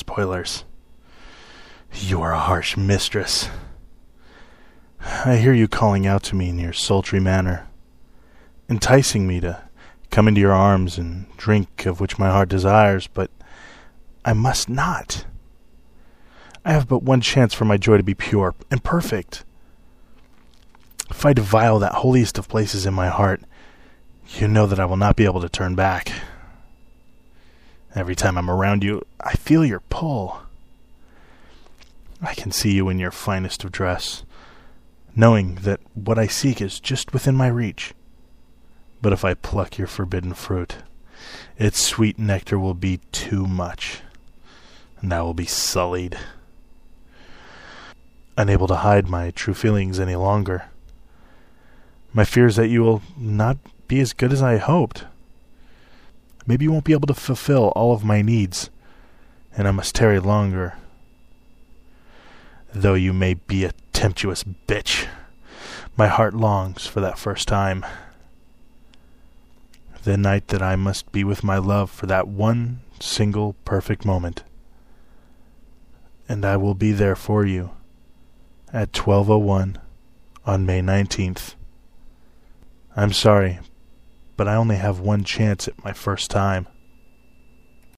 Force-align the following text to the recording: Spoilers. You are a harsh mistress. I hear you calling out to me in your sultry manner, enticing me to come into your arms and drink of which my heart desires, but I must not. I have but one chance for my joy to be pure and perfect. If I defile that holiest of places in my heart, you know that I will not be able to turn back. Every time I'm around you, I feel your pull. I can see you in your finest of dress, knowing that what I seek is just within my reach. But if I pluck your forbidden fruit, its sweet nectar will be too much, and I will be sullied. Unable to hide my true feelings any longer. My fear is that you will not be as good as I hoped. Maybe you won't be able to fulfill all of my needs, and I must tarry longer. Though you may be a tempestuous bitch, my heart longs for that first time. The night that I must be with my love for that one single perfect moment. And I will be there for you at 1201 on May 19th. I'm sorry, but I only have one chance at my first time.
Spoilers. 0.00 0.64
You 1.92 2.22
are 2.22 2.32
a 2.32 2.38
harsh 2.38 2.74
mistress. 2.74 3.50
I 4.98 5.36
hear 5.36 5.52
you 5.52 5.68
calling 5.68 6.06
out 6.06 6.22
to 6.24 6.34
me 6.34 6.48
in 6.48 6.58
your 6.58 6.72
sultry 6.72 7.20
manner, 7.20 7.68
enticing 8.66 9.26
me 9.26 9.40
to 9.40 9.62
come 10.10 10.26
into 10.26 10.40
your 10.40 10.54
arms 10.54 10.96
and 10.96 11.26
drink 11.36 11.84
of 11.84 12.00
which 12.00 12.18
my 12.18 12.30
heart 12.30 12.48
desires, 12.48 13.08
but 13.08 13.30
I 14.24 14.32
must 14.32 14.70
not. 14.70 15.26
I 16.64 16.72
have 16.72 16.88
but 16.88 17.02
one 17.02 17.20
chance 17.20 17.52
for 17.52 17.66
my 17.66 17.76
joy 17.76 17.98
to 17.98 18.02
be 18.02 18.14
pure 18.14 18.54
and 18.70 18.82
perfect. 18.82 19.44
If 21.10 21.26
I 21.26 21.34
defile 21.34 21.78
that 21.78 21.96
holiest 21.96 22.38
of 22.38 22.48
places 22.48 22.86
in 22.86 22.94
my 22.94 23.08
heart, 23.08 23.42
you 24.38 24.48
know 24.48 24.64
that 24.64 24.80
I 24.80 24.86
will 24.86 24.96
not 24.96 25.16
be 25.16 25.26
able 25.26 25.42
to 25.42 25.48
turn 25.50 25.74
back. 25.74 26.10
Every 28.00 28.16
time 28.16 28.38
I'm 28.38 28.48
around 28.48 28.82
you, 28.82 29.04
I 29.20 29.34
feel 29.34 29.62
your 29.62 29.80
pull. 29.80 30.40
I 32.22 32.32
can 32.32 32.50
see 32.50 32.72
you 32.72 32.88
in 32.88 32.98
your 32.98 33.10
finest 33.10 33.62
of 33.62 33.72
dress, 33.72 34.24
knowing 35.14 35.56
that 35.56 35.80
what 35.92 36.18
I 36.18 36.26
seek 36.26 36.62
is 36.62 36.80
just 36.80 37.12
within 37.12 37.34
my 37.34 37.48
reach. 37.48 37.92
But 39.02 39.12
if 39.12 39.22
I 39.22 39.34
pluck 39.34 39.76
your 39.76 39.86
forbidden 39.86 40.32
fruit, 40.32 40.76
its 41.58 41.78
sweet 41.82 42.18
nectar 42.18 42.58
will 42.58 42.72
be 42.72 43.00
too 43.12 43.46
much, 43.46 44.00
and 45.02 45.12
I 45.12 45.20
will 45.20 45.34
be 45.34 45.44
sullied. 45.44 46.16
Unable 48.38 48.66
to 48.68 48.76
hide 48.76 49.10
my 49.10 49.30
true 49.30 49.52
feelings 49.52 50.00
any 50.00 50.16
longer. 50.16 50.70
My 52.14 52.24
fear 52.24 52.46
is 52.46 52.56
that 52.56 52.68
you 52.68 52.80
will 52.80 53.02
not 53.18 53.58
be 53.88 54.00
as 54.00 54.14
good 54.14 54.32
as 54.32 54.40
I 54.40 54.56
hoped. 54.56 55.04
Maybe 56.46 56.64
you 56.64 56.72
won't 56.72 56.84
be 56.84 56.92
able 56.92 57.06
to 57.06 57.14
fulfill 57.14 57.68
all 57.76 57.92
of 57.92 58.04
my 58.04 58.22
needs, 58.22 58.70
and 59.56 59.68
I 59.68 59.70
must 59.70 59.94
tarry 59.94 60.18
longer. 60.18 60.74
Though 62.72 62.94
you 62.94 63.12
may 63.12 63.34
be 63.34 63.64
a 63.64 63.72
tempestuous 63.92 64.44
bitch, 64.44 65.06
my 65.96 66.06
heart 66.06 66.34
longs 66.34 66.86
for 66.86 67.00
that 67.00 67.18
first 67.18 67.48
time. 67.48 67.84
The 70.04 70.16
night 70.16 70.48
that 70.48 70.62
I 70.62 70.76
must 70.76 71.12
be 71.12 71.24
with 71.24 71.44
my 71.44 71.58
love 71.58 71.90
for 71.90 72.06
that 72.06 72.26
one 72.26 72.80
single 73.00 73.54
perfect 73.64 74.04
moment. 74.04 74.44
And 76.28 76.44
I 76.44 76.56
will 76.56 76.74
be 76.74 76.92
there 76.92 77.16
for 77.16 77.44
you 77.44 77.72
at 78.72 78.96
1201 78.96 79.78
on 80.46 80.64
May 80.64 80.80
19th. 80.80 81.54
I'm 82.96 83.12
sorry, 83.12 83.58
but 84.40 84.48
I 84.48 84.54
only 84.54 84.76
have 84.76 85.00
one 85.00 85.22
chance 85.22 85.68
at 85.68 85.84
my 85.84 85.92
first 85.92 86.30
time. 86.30 86.66